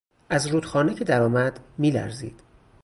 [0.29, 2.43] از رودخانه که درآمد میلرزید.